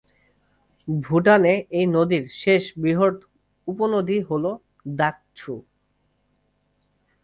[0.87, 3.15] ভুটানে এই নদীর শেষ বৃহৎ
[3.67, 4.45] উপনদী হল
[4.97, 5.53] দাগ ছু।